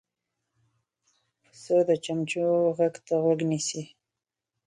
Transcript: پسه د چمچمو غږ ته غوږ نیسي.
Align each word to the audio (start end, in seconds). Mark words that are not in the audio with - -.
پسه 1.43 1.77
د 1.87 1.89
چمچمو 2.03 2.57
غږ 2.77 2.95
ته 3.07 3.13
غوږ 3.23 3.39
نیسي. 3.49 3.81